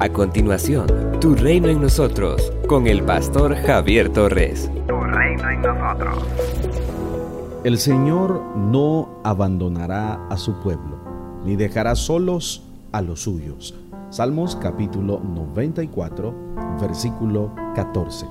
[0.00, 0.88] A continuación,
[1.20, 4.68] Tu Reino en Nosotros, con el pastor Javier Torres.
[4.88, 6.24] Tu Reino en Nosotros.
[7.62, 10.98] El Señor no abandonará a su pueblo,
[11.44, 13.76] ni dejará solos a los suyos.
[14.10, 16.34] Salmos capítulo 94,
[16.80, 18.26] versículo 14.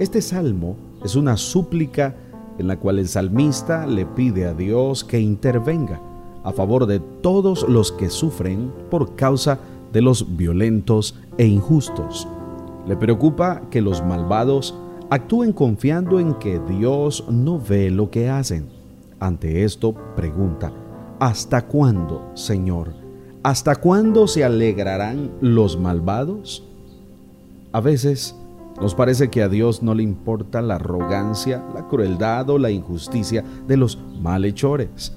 [0.00, 2.16] Este salmo es una súplica
[2.58, 6.00] en la cual el salmista le pide a Dios que intervenga
[6.42, 12.28] a favor de todos los que sufren por causa de los violentos e injustos.
[12.86, 14.74] Le preocupa que los malvados
[15.10, 18.68] actúen confiando en que Dios no ve lo que hacen.
[19.20, 20.72] Ante esto pregunta,
[21.18, 22.92] ¿hasta cuándo, Señor?
[23.42, 26.64] ¿Hasta cuándo se alegrarán los malvados?
[27.72, 28.36] A veces
[28.80, 33.42] nos parece que a Dios no le importa la arrogancia, la crueldad o la injusticia
[33.66, 35.16] de los malhechores.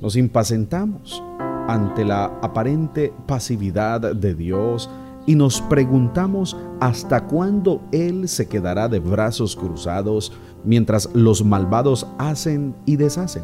[0.00, 1.22] Nos impacientamos
[1.68, 4.88] ante la aparente pasividad de Dios
[5.26, 10.32] y nos preguntamos hasta cuándo Él se quedará de brazos cruzados
[10.64, 13.42] mientras los malvados hacen y deshacen.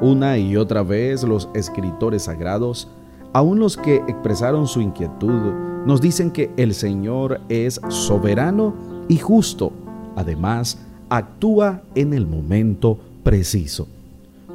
[0.00, 2.88] Una y otra vez los escritores sagrados,
[3.32, 5.52] aun los que expresaron su inquietud,
[5.86, 8.74] nos dicen que el Señor es soberano
[9.08, 9.72] y justo.
[10.14, 10.78] Además,
[11.08, 13.88] actúa en el momento preciso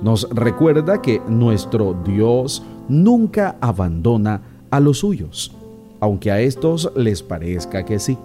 [0.04, 5.56] nos recuerda que nuestro Dios nunca abandona a los suyos,
[6.02, 8.18] aunque a estos les parezca que sí.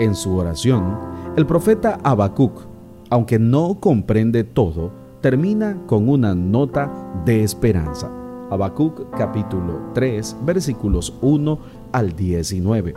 [0.00, 0.98] En su oración,
[1.36, 2.62] el profeta Habacuc,
[3.10, 4.90] aunque no comprende todo,
[5.20, 6.90] termina con una nota
[7.24, 8.10] de esperanza.
[8.50, 11.58] Habacuc capítulo 3 versículos 1
[11.92, 12.94] al 19.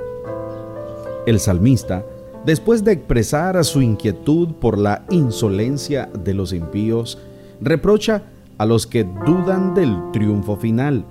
[1.27, 2.03] El salmista,
[2.45, 7.19] después de expresar su inquietud por la insolencia de los impíos,
[7.61, 8.23] reprocha
[8.57, 11.05] a los que dudan del triunfo final,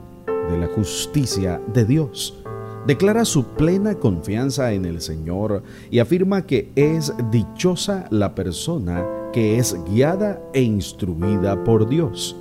[0.50, 2.42] de la justicia de Dios.
[2.86, 9.58] Declara su plena confianza en el Señor y afirma que es dichosa la persona que
[9.58, 12.36] es guiada e instruida por Dios.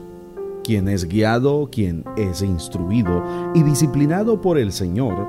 [0.64, 3.24] Quien es guiado, quien es instruido
[3.54, 5.28] y disciplinado por el Señor,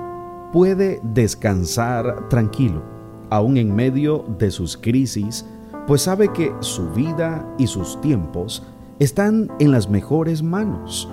[0.53, 2.83] puede descansar tranquilo,
[3.31, 5.45] aun en medio de sus crisis,
[5.87, 8.63] pues sabe que su vida y sus tiempos
[8.99, 11.09] están en las mejores manos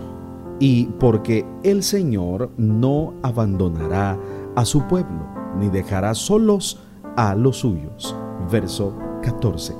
[0.59, 4.17] y porque el Señor no abandonará
[4.55, 5.27] a su pueblo
[5.59, 6.79] ni dejará solos
[7.15, 8.15] a los suyos.
[8.51, 9.75] Verso 14.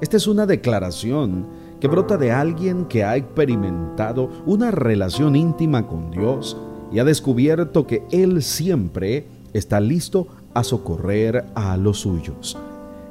[0.00, 1.46] Esta es una declaración
[1.78, 6.56] que brota de alguien que ha experimentado una relación íntima con Dios
[6.92, 12.56] y ha descubierto que Él siempre está listo a socorrer a los suyos.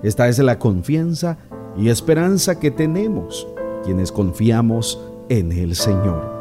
[0.01, 1.37] Esta es la confianza
[1.77, 3.47] y esperanza que tenemos
[3.83, 4.99] quienes confiamos
[5.29, 6.39] en el Señor.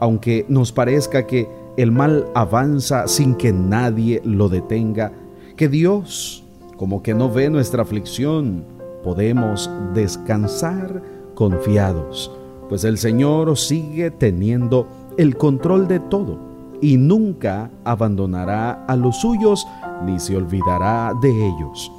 [0.00, 5.12] Aunque nos parezca que el mal avanza sin que nadie lo detenga,
[5.56, 6.44] que Dios
[6.76, 8.64] como que no ve nuestra aflicción,
[9.04, 11.02] podemos descansar
[11.34, 12.32] confiados,
[12.68, 14.86] pues el Señor sigue teniendo
[15.18, 16.38] el control de todo
[16.80, 19.66] y nunca abandonará a los suyos
[20.06, 21.92] ni se olvidará de ellos.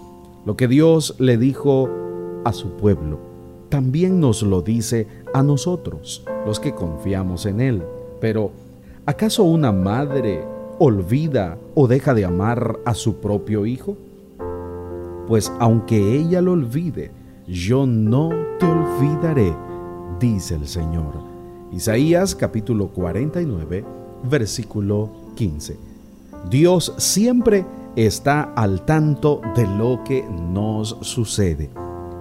[0.43, 1.87] Lo que Dios le dijo
[2.43, 3.19] a su pueblo,
[3.69, 7.83] también nos lo dice a nosotros, los que confiamos en Él.
[8.19, 8.51] Pero,
[9.05, 10.43] ¿acaso una madre
[10.79, 13.95] olvida o deja de amar a su propio hijo?
[15.27, 17.11] Pues aunque ella lo olvide,
[17.47, 19.55] yo no te olvidaré,
[20.19, 21.13] dice el Señor.
[21.71, 23.85] Isaías capítulo 49,
[24.23, 25.77] versículo 15.
[26.49, 27.63] Dios siempre
[27.95, 31.69] está al tanto de lo que nos sucede.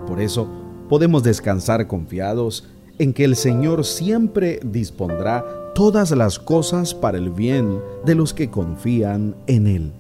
[0.07, 0.49] Por eso
[0.89, 5.45] podemos descansar confiados en que el Señor siempre dispondrá
[5.75, 9.93] todas las cosas para el bien de los que confían en Él.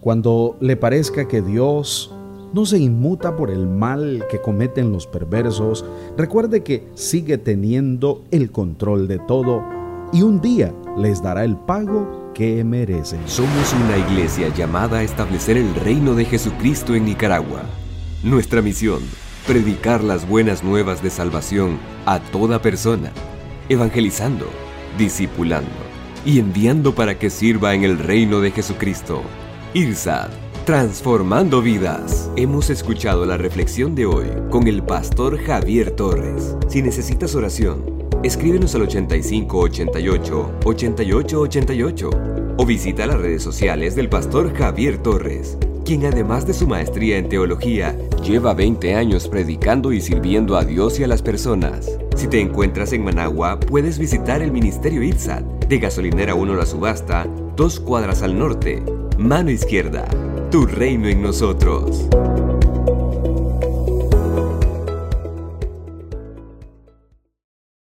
[0.00, 2.14] Cuando le parezca que Dios
[2.52, 5.84] no se inmuta por el mal que cometen los perversos,
[6.16, 9.62] recuerde que sigue teniendo el control de todo
[10.12, 13.20] y un día les dará el pago que merecen.
[13.26, 17.62] Somos una iglesia llamada a establecer el reino de Jesucristo en Nicaragua.
[18.22, 19.00] Nuestra misión,
[19.46, 23.12] predicar las buenas nuevas de salvación a toda persona,
[23.68, 24.50] evangelizando,
[24.98, 25.70] discipulando
[26.26, 29.22] y enviando para que sirva en el reino de Jesucristo.
[29.72, 30.30] IRSAD,
[30.64, 32.30] transformando vidas.
[32.36, 36.56] Hemos escuchado la reflexión de hoy con el pastor Javier Torres.
[36.68, 37.93] Si necesitas oración,
[38.24, 42.10] Escríbenos al 8588 8888
[42.56, 47.28] o visita las redes sociales del pastor Javier Torres, quien además de su maestría en
[47.28, 51.98] teología, lleva 20 años predicando y sirviendo a Dios y a las personas.
[52.16, 57.26] Si te encuentras en Managua, puedes visitar el Ministerio ITSAT de Gasolinera 1 La Subasta
[57.56, 58.82] dos cuadras al norte,
[59.18, 60.06] mano izquierda,
[60.50, 62.08] tu reino en nosotros.